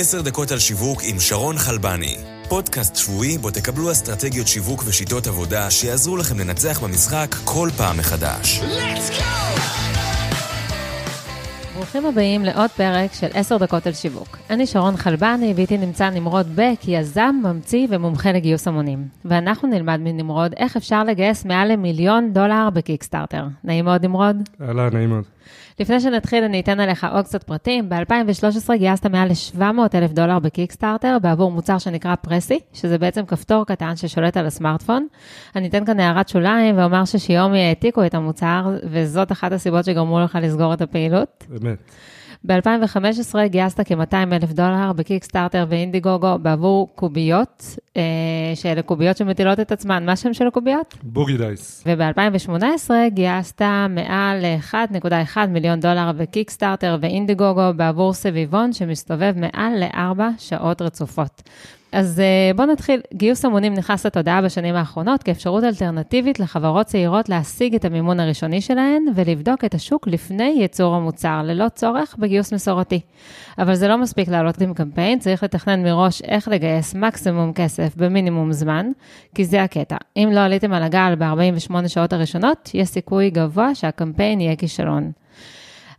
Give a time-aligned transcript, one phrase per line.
[0.00, 2.16] עשר דקות על שיווק עם שרון חלבני.
[2.48, 8.60] פודקאסט שבועי בו תקבלו אסטרטגיות שיווק ושיטות עבודה שיעזרו לכם לנצח במשחק כל פעם מחדש.
[8.60, 9.67] Let's go!
[11.88, 14.38] ברוכים הבאים לעוד פרק של 10 דקות על שיווק.
[14.50, 19.04] אני שרון חלבני, ואיתי נמצא נמרוד בק, יזם, ממציא ומומחה לגיוס המונים.
[19.24, 23.44] ואנחנו נלמד מנמרוד איך אפשר לגייס מעל למיליון דולר בקיקסטארטר.
[23.64, 24.48] נעים מאוד, נמרוד?
[24.62, 25.24] אהלן, נעים מאוד.
[25.80, 27.88] לפני שנתחיל, אני אתן עליך עוד קצת פרטים.
[27.88, 29.62] ב-2013 גייסת מעל ל-700
[29.94, 35.06] אלף דולר בקיקסטארטר בעבור מוצר שנקרא פרסי, שזה בעצם כפתור קטן ששולט על הסמארטפון.
[35.56, 40.38] אני אתן כאן הערת שוליים ואומר ששיומי העתיקו את המוצר, וזאת אחת הסיבות שגרמו לך
[40.42, 41.44] לסגור את הפעילות.
[41.78, 42.08] באמת.
[42.44, 48.02] ב-2015 גייסת כ-200 אלף דולר בקיקסטארטר ואינדיגוגו בעבור קוביות, אה,
[48.54, 50.06] שאלה קוביות שמטילות את עצמן.
[50.06, 50.94] מה השם של הקוביות?
[51.02, 51.84] בוגי דייס.
[51.86, 61.42] וב-2018 גייסת מעל 1.1 מיליון דולר בקיקסטארטר ואינדיגוגו בעבור סביבון שמסתובב מעל לארבע שעות רצופות.
[61.92, 63.00] אז אה, בואו נתחיל.
[63.14, 69.04] גיוס המונים נכנס לתודעה בשנים האחרונות כאפשרות אלטרנטיבית לחברות צעירות להשיג את המימון הראשוני שלהן
[69.14, 73.00] ולבדוק את השוק לפני ייצור המוצר, ללא צורך בגיוס מסורתי.
[73.58, 78.52] אבל זה לא מספיק לעלות עם קמפיין, צריך לתכנן מראש איך לגייס מקסימום כסף במינימום
[78.52, 78.90] זמן,
[79.34, 79.96] כי זה הקטע.
[80.16, 85.12] אם לא עליתם על הגל ב-48 שעות הראשונות, יש סיכוי גבוה שהקמפיין יהיה כישלון.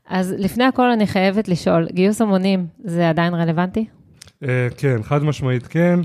[0.09, 3.85] אז לפני הכל אני חייבת לשאול, גיוס המונים זה עדיין רלוונטי?
[4.43, 5.99] אה, כן, חד משמעית כן.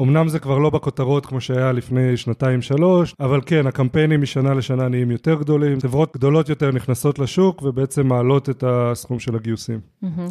[0.00, 5.10] אמנם זה כבר לא בכותרות כמו שהיה לפני שנתיים-שלוש, אבל כן, הקמפיינים משנה לשנה נהיים
[5.10, 9.80] יותר גדולים, חברות גדולות יותר נכנסות לשוק ובעצם מעלות את הסכום של הגיוסים.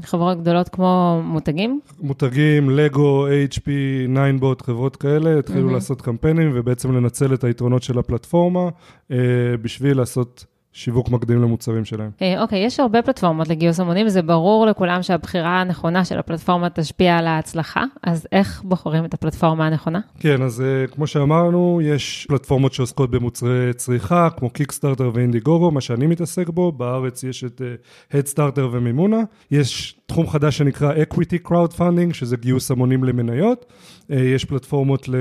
[0.03, 1.79] חברות גדולות כמו מותגים?
[1.99, 3.69] מותגים, לגו, HP,
[4.07, 8.69] ניינבוט, חברות כאלה, התחילו לעשות קמפיינים ובעצם לנצל את היתרונות של הפלטפורמה
[9.11, 9.17] אה,
[9.61, 10.45] בשביל לעשות...
[10.79, 12.11] שיווק מקדים למוצרים שלהם.
[12.21, 16.69] אה, אוקיי, okay, יש הרבה פלטפורמות לגיוס המונים, זה ברור לכולם שהבחירה הנכונה של הפלטפורמה
[16.69, 19.99] תשפיע על ההצלחה, אז איך בוחרים את הפלטפורמה הנכונה?
[20.19, 26.07] כן, אז uh, כמו שאמרנו, יש פלטפורמות שעוסקות במוצרי צריכה, כמו קיקסטארטר ואינדיגוגו, מה שאני
[26.07, 29.19] מתעסק בו, בארץ יש את uh, Headstarter ומימונה,
[29.51, 33.65] יש תחום חדש שנקרא Equity Crowdfunding, שזה גיוס המונים למניות,
[34.09, 35.15] יש פלטפורמות ל...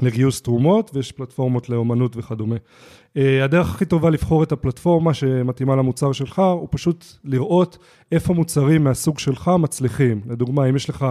[0.00, 2.56] לגיוס תרומות ויש פלטפורמות לאומנות וכדומה.
[3.16, 7.78] אה, הדרך הכי טובה לבחור את הפלטפורמה שמתאימה למוצר שלך, הוא פשוט לראות
[8.12, 10.20] איפה מוצרים מהסוג שלך מצליחים.
[10.26, 11.06] לדוגמה, אם יש לך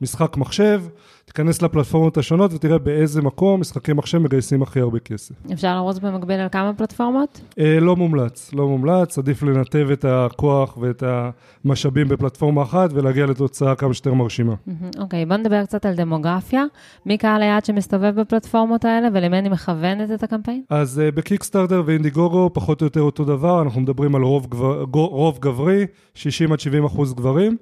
[0.00, 0.82] משחק מחשב,
[1.24, 5.34] תיכנס לפלטפורמות השונות ותראה באיזה מקום משחקי מחשב מגייסים הכי הרבה כסף.
[5.52, 7.40] אפשר לרוץ במקביל על כמה פלטפורמות?
[7.58, 13.74] אה, לא מומלץ, לא מומלץ, עדיף לנתב את הכוח ואת המשאבים בפלטפורמה אחת ולהגיע לתוצאה
[13.74, 14.54] כמה שיותר מרשימה.
[14.98, 16.64] אוקיי, בוא נדבר קצת על דמוגרפיה.
[17.06, 20.62] מי קהל היעד שמסתובב בפלטפורמות האלה ולמי אני מכוונת את הקמפיין?
[20.70, 21.16] אז uh,
[21.48, 26.52] בקיקסטארטר ואינדיגוגו פחות או יותר אותו דבר, אנחנו מדברים על רוב, גבר, רוב גברי, 60
[26.52, 27.56] עד 70 אחוז גברים.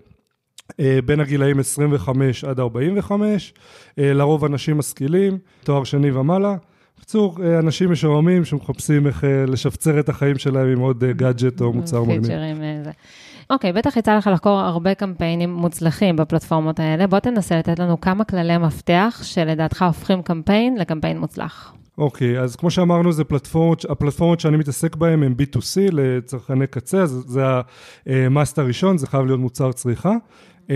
[0.80, 3.54] אה, בין הגילאים 25 עד 45,
[3.98, 6.56] אה, לרוב אנשים משכילים, תואר שני ומעלה.
[6.96, 12.02] בקיצור, אה, אנשים משועממים שמחפשים איך לשפצר את החיים שלהם עם עוד גאדג'ט או מוצר
[12.04, 12.30] מגניב.
[13.50, 17.06] אוקיי, בטח יצא לך לחקור הרבה קמפיינים מוצלחים בפלטפורמות האלה.
[17.06, 21.76] בוא תנסה לתת לנו כמה כללי מפתח שלדעתך הופכים קמפיין לקמפיין מוצלח.
[21.98, 27.24] אוקיי, אז כמו שאמרנו, זה פלטפורמות, הפלטפורמות שאני מתעסק בהן הן B2C לצרכני קצה, אז
[27.26, 27.42] זה
[28.06, 30.12] המאסט הראשון, זה חייב להיות מוצר צריכה.
[30.66, 30.70] Uh,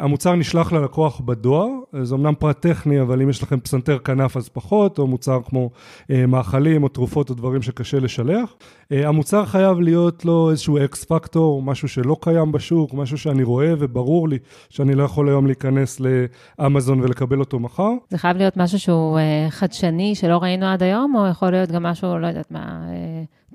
[0.00, 1.68] המוצר נשלח ללקוח בדואר,
[2.02, 5.70] זה אמנם פרט טכני, אבל אם יש לכם פסנתר כנף אז פחות, או מוצר כמו
[6.02, 8.54] uh, מאכלים או תרופות או דברים שקשה לשלח.
[8.54, 13.74] Uh, המוצר חייב להיות לו איזשהו אקס פקטור, משהו שלא קיים בשוק, משהו שאני רואה
[13.78, 17.92] וברור לי שאני לא יכול היום להיכנס לאמזון ולקבל אותו מחר.
[18.08, 21.82] זה חייב להיות משהו שהוא uh, חדשני, שלא ראינו עד היום, או יכול להיות גם
[21.82, 22.80] משהו, לא יודעת מה...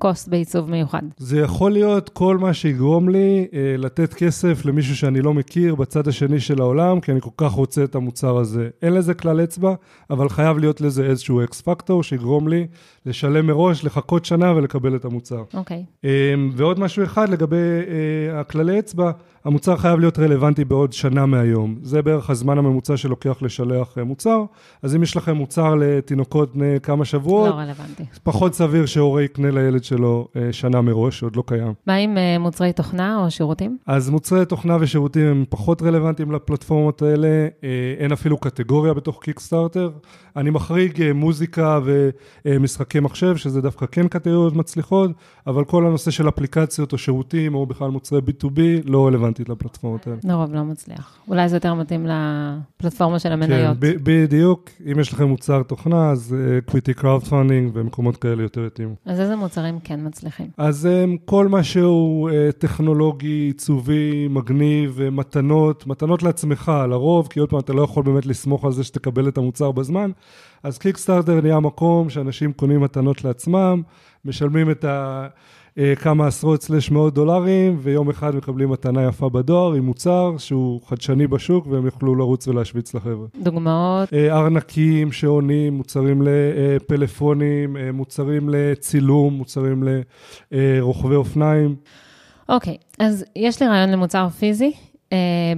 [0.01, 1.01] קוסט בעיצוב מיוחד?
[1.17, 6.07] זה יכול להיות כל מה שיגרום לי אה, לתת כסף למישהו שאני לא מכיר בצד
[6.07, 8.69] השני של העולם, כי אני כל כך רוצה את המוצר הזה.
[8.81, 9.73] אין לזה כלל אצבע,
[10.09, 12.67] אבל חייב להיות לזה איזשהו אקס פקטור שיגרום לי
[13.05, 15.43] לשלם מראש, לחכות שנה ולקבל את המוצר.
[15.53, 15.85] אוקיי.
[15.87, 16.05] Okay.
[16.05, 19.11] אה, ועוד משהו אחד לגבי אה, הכללי אצבע,
[19.45, 21.75] המוצר חייב להיות רלוונטי בעוד שנה מהיום.
[21.83, 24.43] זה בערך הזמן הממוצע שלוקח לשלח אה, מוצר.
[24.81, 28.03] אז אם יש לכם מוצר לתינוקות בני כמה שבועות, לא רלוונטי.
[28.23, 31.73] פחות סביר שהורה יקנה לילד שלו אה, שנה מראש, שעוד לא קיים.
[31.87, 33.77] מה עם אה, מוצרי תוכנה או שירותים?
[33.87, 37.47] אז מוצרי תוכנה ושירותים הם פחות רלוונטיים לפלטפורמות האלה.
[37.99, 39.91] אין אפילו קטגוריה בתוך קיקסטארטר.
[40.35, 41.79] אני מחריג מוזיקה
[42.45, 45.11] ומשחקי מחשב, שזה דווקא כן קטגוריות מצליחות,
[45.47, 49.31] אבל כל הנושא של אפליקציות או שירותים, או בכלל מוצרי B2B, לא רלוונטי.
[49.31, 50.17] רלוונטית לפלטפורמות האלה.
[50.23, 51.17] לרוב לא מצליח.
[51.27, 53.77] אולי זה יותר מתאים לפלטפורמה של המניות.
[53.81, 54.69] כן, בדיוק.
[54.91, 58.95] אם יש לכם מוצר תוכנה, אז equity uh, crowdfunding ומקומות כאלה יותר יתאימו.
[59.05, 60.47] אז איזה מוצרים כן מצליחים?
[60.57, 60.89] אז
[61.25, 67.81] כל מה שהוא טכנולוגי, עיצובי, מגניב, מתנות, מתנות לעצמך, לרוב, כי עוד פעם, אתה לא
[67.81, 70.11] יכול באמת לסמוך על זה שתקבל את המוצר בזמן.
[70.63, 73.81] אז קיקסטארטר נהיה מקום שאנשים קונים מתנות לעצמם,
[74.25, 75.27] משלמים את ה...
[75.77, 80.81] אה, כמה עשרות סלש מאות דולרים, ויום אחד מקבלים מתנה יפה בדואר עם מוצר שהוא
[80.85, 83.27] חדשני בשוק, והם יוכלו לרוץ ולהשוויץ לחבר'ה.
[83.41, 84.13] דוגמאות?
[84.13, 89.83] אה, ארנקים שעונים, מוצרים לפלאפונים, אה, מוצרים לצילום, מוצרים
[90.51, 91.75] לרוכבי אופניים.
[92.49, 94.71] אוקיי, אז יש לי רעיון למוצר פיזי,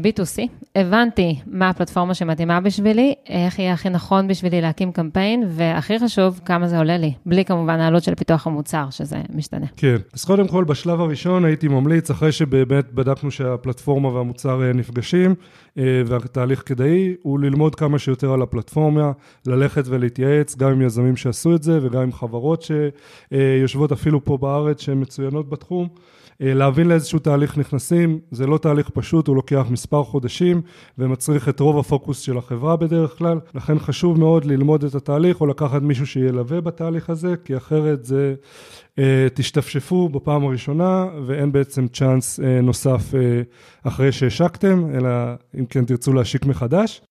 [0.04, 0.42] B2C,
[0.76, 6.68] הבנתי מה הפלטפורמה שמתאימה בשבילי, איך יהיה הכי נכון בשבילי להקים קמפיין, והכי חשוב, כמה
[6.68, 9.66] זה עולה לי, בלי כמובן העלות של פיתוח המוצר, שזה משתנה.
[9.78, 15.36] כן, אז קודם כל, בשלב הראשון הייתי ממליץ, אחרי שבאמת בדקנו שהפלטפורמה והמוצר אה, נפגשים,
[15.78, 19.12] אה, והתהליך כדאי, הוא ללמוד כמה שיותר על הפלטפורמה,
[19.48, 22.66] ללכת ולהתייעץ, גם עם יזמים שעשו את זה, וגם עם חברות
[23.32, 25.88] שיושבות אפילו פה בארץ, שהן מצוינות בתחום.
[26.42, 30.62] אה, להבין לאיזשהו תהליך נכנסים, זה לא תהליך פשוט, הוא לוקח מספר חודשים
[30.98, 35.48] ומצריך את רוב הפוקוס של החברה בדרך כלל, לכן חשוב מאוד ללמוד את התהליך או
[35.48, 38.36] לקחת מישהו שילווה בתהליך הזה, כי אחרת זה
[39.00, 43.14] אה, תשתפשפו בפעם הראשונה ואין בעצם צ'אנס אה, נוסף
[43.84, 45.10] אחרי שהשקתם, אלא
[45.60, 47.02] אם כן תרצו להשיק מחדש.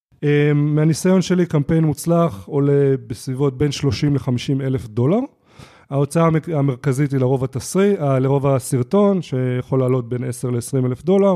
[0.55, 5.19] מהניסיון שלי קמפיין מוצלח עולה בסביבות בין 30 ל-50 אלף דולר.
[5.93, 11.35] ההוצאה המרכזית היא לרוב התסריט, אה, לרוב הסרטון, שיכול לעלות בין 10 ל-20 אלף דולר.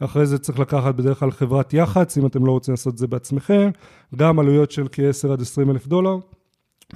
[0.00, 3.06] אחרי זה צריך לקחת בדרך כלל חברת יח"צ, אם אתם לא רוצים לעשות את זה
[3.06, 3.70] בעצמכם.
[4.16, 6.16] גם עלויות של כ-10 עד 20 אלף דולר.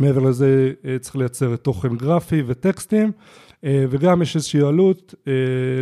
[0.01, 3.13] מעבר לזה אה, צריך לייצר תוכן גרפי וטקסטים.
[3.65, 5.33] אה, וגם יש איזושהי עלות אה,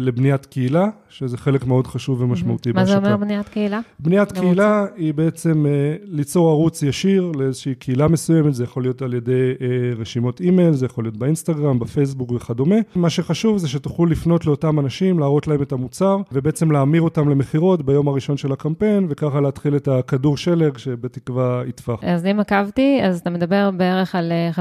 [0.01, 2.95] לבניית קהילה, שזה חלק מאוד חשוב ומשמעותי בהשקה.
[2.95, 3.81] מה זה אומר בניית קהילה?
[3.99, 5.67] בניית קהילה היא בעצם
[6.05, 9.53] ליצור ערוץ ישיר לאיזושהי קהילה מסוימת, זה יכול להיות על ידי
[9.97, 12.77] רשימות אימייל, זה יכול להיות באינסטגרם, בפייסבוק וכדומה.
[12.95, 17.83] מה שחשוב זה שתוכלו לפנות לאותם אנשים, להראות להם את המוצר, ובעצם להמיר אותם למכירות
[17.83, 21.99] ביום הראשון של הקמפיין, וככה להתחיל את הכדור שלג שבתקווה יטפח.
[22.03, 24.59] אז אם עקבתי, אז אתה מדבר בערך על 50-60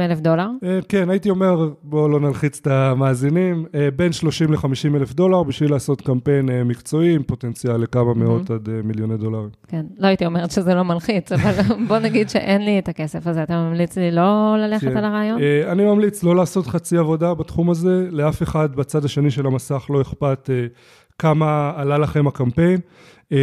[0.00, 0.48] אלף דולר?
[0.88, 5.70] כן, הייתי אומר, בואו לא נלחיץ את המאזינים, אה, בין 30 ל-50 אלף דולר בשביל
[5.70, 9.48] לעשות קמפיין אה, מקצועי עם פוטנציאל לכמה מאות עד אה, מיליוני דולרים.
[9.68, 11.52] כן, לא הייתי אומרת שזה לא מלחיץ, אבל
[11.88, 13.42] בוא נגיד שאין לי את הכסף הזה.
[13.42, 14.96] אתה ממליץ לי לא ללכת כן.
[14.96, 15.40] על הרעיון?
[15.72, 20.02] אני ממליץ לא לעשות חצי עבודה בתחום הזה, לאף אחד בצד השני של המסך לא
[20.02, 20.50] אכפת
[21.18, 22.80] כמה עלה לכם הקמפיין.
[23.32, 23.38] אה,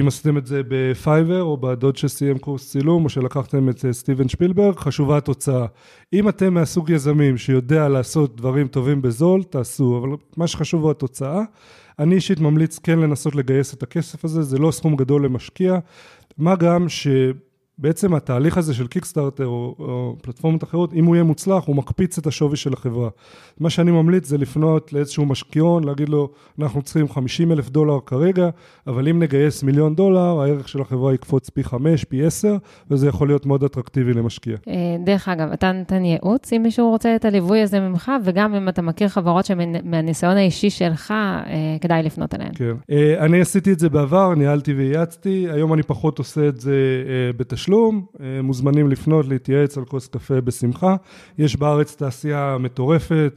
[0.00, 4.28] אם עשיתם את זה בפייבר או בדוד שסיים קורס צילום או שלקחתם את אה, סטיבן
[4.28, 5.66] שפילברג, חשובה התוצאה.
[6.12, 11.42] אם אתם מהסוג יזמים שיודע לעשות דברים טובים בזול, תעשו, אבל מה שחשוב הוא התוצאה.
[11.98, 15.78] אני אישית ממליץ כן לנסות לגייס את הכסף הזה, זה לא סכום גדול למשקיע,
[16.38, 17.08] מה גם ש...
[17.80, 22.18] בעצם התהליך הזה של קיקסטארטר או, או פלטפורמות אחרות, אם הוא יהיה מוצלח, הוא מקפיץ
[22.18, 23.08] את השווי של החברה.
[23.60, 26.28] מה שאני ממליץ זה לפנות לאיזשהו משקיעון, להגיד לו,
[26.58, 28.48] אנחנו צריכים 50 אלף דולר כרגע,
[28.86, 32.56] אבל אם נגייס מיליון דולר, הערך של החברה יקפוץ פי 5, פי 10,
[32.90, 34.56] וזה יכול להיות מאוד אטרקטיבי למשקיע.
[34.68, 34.74] אה,
[35.04, 38.82] דרך אגב, אתה נותן ייעוץ אם מישהו רוצה את הליווי הזה ממך, וגם אם אתה
[38.82, 42.52] מכיר חברות שמהניסיון האישי שלך, אה, כדאי לפנות אליהן.
[42.54, 42.74] כן.
[42.90, 46.74] אה, אני עשיתי את זה בעבר, ניהלתי וייעצתי, היום אני פחות עושה את זה
[47.36, 47.69] בתשלום.
[47.70, 50.96] תשלום, אה, מוזמנים לפנות, להתייעץ על כוס קפה בשמחה.
[51.38, 53.32] יש בארץ תעשייה מטורפת,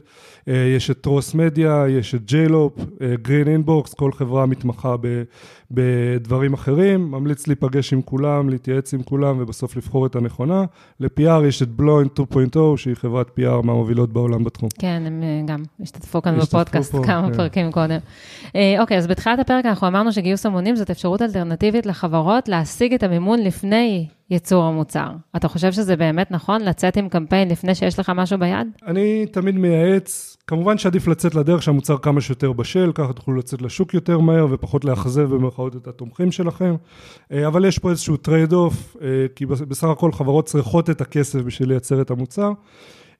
[0.48, 2.78] אה, יש את טרוס מדיה, יש את ג'לופ,
[3.22, 4.94] גרין אינבוקס, כל חברה מתמחה
[5.70, 7.10] בדברים אחרים.
[7.10, 10.64] ממליץ להיפגש עם כולם, להתייעץ עם כולם ובסוף לבחור את הנכונה.
[11.00, 14.68] ל-PR יש את בלוין 2.0, שהיא חברת PR מהמובילות בעולם בתחום.
[14.78, 17.36] כן, הם אה, גם השתתפו כאן בפודקאסט פה, כמה כן.
[17.36, 17.98] פרקים קודם.
[18.78, 23.40] אוקיי, אז בתחילת הפרק אנחנו אמרנו שגיוס המונים זאת אפשרות אלטרנטיבית לחברות להשיג את המימון
[23.40, 25.10] לפני ייצור המוצר.
[25.36, 28.66] אתה חושב שזה באמת נכון לצאת עם קמפיין לפני שיש לך משהו ביד?
[28.86, 33.94] אני תמיד מייעץ, כמובן שעדיף לצאת לדרך שהמוצר כמה שיותר בשל, ככה תוכלו לצאת לשוק
[33.94, 36.74] יותר מהר ופחות לאכזב במרכאות את התומכים שלכם.
[37.32, 41.38] אה, אבל יש פה איזשהו trade off, אה, כי בסך הכל חברות צריכות את הכסף
[41.38, 42.52] בשביל לייצר את המוצר.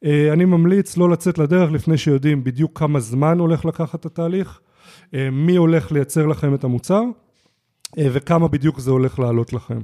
[0.04, 4.60] אה, אני ממליץ לא לצאת לדרך לפני שיודעים בדיוק כמה זמן הולך לקחת התהליך,
[5.32, 7.02] מי הולך לייצר לכם את המוצר
[7.98, 9.78] וכמה בדיוק זה הולך לעלות לכם.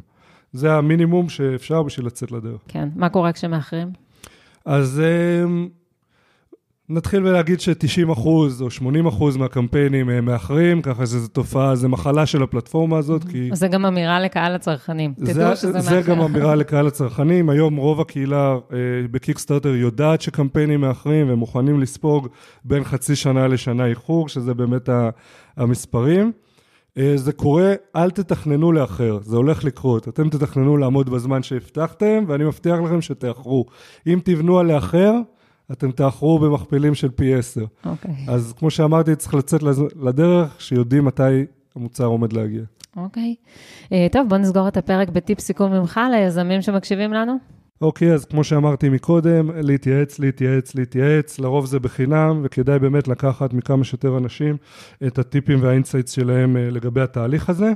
[0.53, 2.61] זה המינימום שאפשר בשביל לצאת לדרך.
[2.69, 3.89] כן, מה קורה כשמאחרים?
[4.65, 5.03] אז
[5.45, 5.69] אמ,
[6.89, 12.27] נתחיל ולהגיד ש-90 אחוז או 80 אחוז מהקמפיינים הם מאחרים, ככה שזו תופעה, זו מחלה
[12.27, 13.51] של הפלטפורמה הזאת, כי...
[13.53, 15.81] זה גם אמירה לקהל הצרכנים, תדעו שזה מאחר.
[15.81, 18.79] זה גם אמירה לקהל הצרכנים, היום רוב הקהילה אה,
[19.11, 22.29] בקיקסטארטר יודעת שקמפיינים מאחרים, והם מוכנים לספוג
[22.65, 24.89] בין חצי שנה לשנה איחור, שזה באמת
[25.57, 26.33] המספרים.
[26.99, 30.09] אה, זה קורה, אל תתכננו לאחר, זה הולך לקרות.
[30.09, 33.67] אתם תתכננו לעמוד בזמן שהבטחתם, ואני מבטיח לכם שתאחרו.
[34.07, 35.15] אם תבנו על לאחר,
[35.73, 37.65] אתם תאחרו במכפילים של פי 10.
[37.85, 38.15] אוקיי.
[38.29, 39.63] אז כמו שאמרתי, צריך לצאת
[40.03, 41.45] לדרך, שיודעים מתי
[41.77, 42.63] המוצר עומד להגיע.
[42.97, 43.35] אוקיי.
[43.93, 47.60] אה, טוב, בוא נסגור את הפרק בטיפ סיכום ממך ליזמים שמקשיבים לנו.
[47.81, 53.85] אוקיי, אז כמו שאמרתי מקודם, להתייעץ, להתייעץ, להתייעץ, לרוב זה בחינם, וכדאי באמת לקחת מכמה
[53.85, 54.57] שיותר אנשים
[55.07, 57.73] את הטיפים והאינסייטס שלהם אה, לגבי התהליך הזה.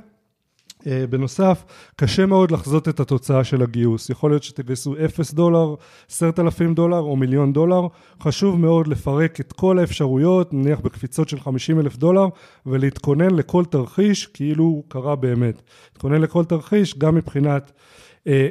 [0.87, 1.65] אה, בנוסף,
[1.97, 4.11] קשה מאוד לחזות את התוצאה של הגיוס.
[4.11, 5.75] יכול להיות שתגייסו 0 דולר,
[6.11, 7.87] 10,000 דולר או מיליון דולר.
[8.23, 12.27] חשוב מאוד לפרק את כל האפשרויות, נניח בקפיצות של 50 אלף דולר,
[12.67, 15.63] ולהתכונן לכל תרחיש כאילו הוא קרה באמת.
[15.93, 17.73] להתכונן לכל תרחיש גם מבחינת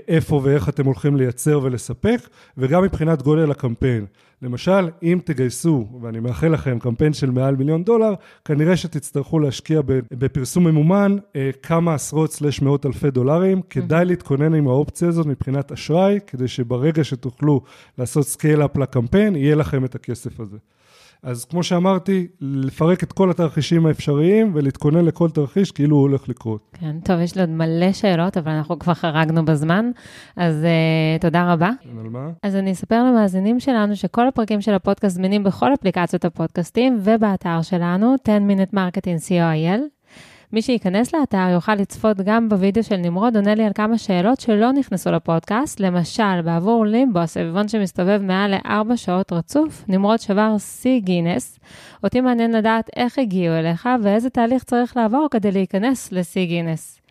[0.08, 4.06] איפה ואיך אתם הולכים לייצר ולספק, וגם מבחינת גודל הקמפיין.
[4.42, 8.14] למשל, אם תגייסו, ואני מאחל לכם, קמפיין של מעל מיליון דולר,
[8.46, 13.62] כנראה שתצטרכו להשקיע בפרסום ממומן אה, כמה עשרות סלש מאות אלפי דולרים.
[13.70, 17.62] כדאי להתכונן עם האופציה הזאת מבחינת אשראי, כדי שברגע שתוכלו
[17.98, 20.58] לעשות scale-up לקמפיין, יהיה לכם את הכסף הזה.
[21.24, 26.62] אז כמו שאמרתי, לפרק את כל התרחישים האפשריים ולהתכונן לכל תרחיש כאילו הוא הולך לקרות.
[26.80, 29.92] כן, טוב, יש לי עוד מלא שאלות, אבל אנחנו כבר חרגנו בזמן,
[30.36, 31.70] אז uh, תודה רבה.
[31.82, 32.30] כן, על מה?
[32.44, 38.16] אז אני אספר למאזינים שלנו שכל הפרקים של הפודקאסט זמינים בכל אפליקציות הפודקאסטים ובאתר שלנו,
[38.24, 40.03] 10 Minute Marketing co.il.
[40.54, 44.72] מי שייכנס לאתר יוכל לצפות גם בווידאו של נמרוד עונה לי על כמה שאלות שלא
[44.72, 51.60] נכנסו לפודקאסט, למשל, בעבור לימבו, הסביבון שמסתובב מעל לארבע שעות רצוף, נמרוד שבר שיא גינס.
[52.04, 57.03] אותי מעניין לדעת איך הגיעו אליך ואיזה תהליך צריך לעבור כדי להיכנס לשיא גינס.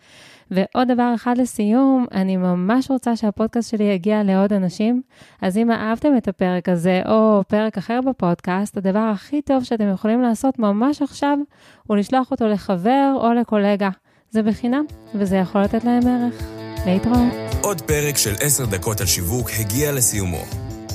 [0.52, 5.02] ועוד דבר אחד לסיום, אני ממש רוצה שהפודקאסט שלי יגיע לעוד אנשים,
[5.42, 10.22] אז אם אהבתם את הפרק הזה או פרק אחר בפודקאסט, הדבר הכי טוב שאתם יכולים
[10.22, 11.38] לעשות ממש עכשיו,
[11.86, 13.90] הוא לשלוח אותו לחבר או לקולגה.
[14.30, 16.42] זה בחינם, וזה יכול לתת להם ערך.
[16.86, 17.32] להתראות.
[17.62, 20.42] עוד פרק של 10 דקות על שיווק הגיע לסיומו.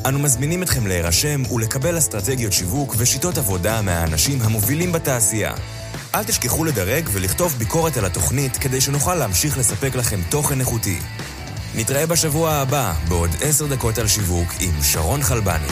[0.07, 5.53] אנו מזמינים אתכם להירשם ולקבל אסטרטגיות שיווק ושיטות עבודה מהאנשים המובילים בתעשייה.
[6.17, 11.00] אל תשכחו לדרג ולכתוב ביקורת על התוכנית כדי שנוכל להמשיך לספק לכם תוכן איכותי.
[11.75, 15.67] נתראה בשבוע הבא בעוד עשר דקות על שיווק עם שרון חלבני.